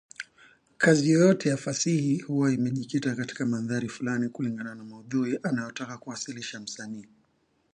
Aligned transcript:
Kazi 0.77 1.09
yoyote 1.11 1.49
ya 1.49 1.57
fasihi 1.57 2.17
huwa 2.19 2.53
imejikita 2.53 3.15
katika 3.15 3.45
mandhari 3.45 3.89
fulani 3.89 4.29
kulingana 4.29 4.75
na 4.75 4.83
maudhui 4.83 5.39
anayotaka 5.43 5.97
kuwasilisha 5.97 6.59
msanii 6.59 7.07